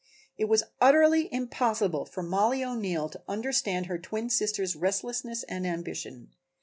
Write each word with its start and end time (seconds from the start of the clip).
It 0.35 0.45
was 0.45 0.63
utterly 0.81 1.31
impossible 1.31 2.05
for 2.07 2.23
Mollie 2.23 2.63
O'Neill 2.65 3.07
to 3.09 3.21
understand 3.27 3.85
her 3.85 3.99
twin 3.99 4.31
sister's 4.31 4.75
restlessness 4.75 5.43
and 5.43 5.67
ambition. 5.67 6.31